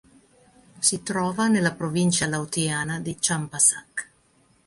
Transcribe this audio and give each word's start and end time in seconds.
Si 0.79 1.03
trova 1.03 1.47
nella 1.47 1.75
provincia 1.75 2.25
laotiana 2.25 2.99
di 2.99 3.17
Champasak. 3.19 4.09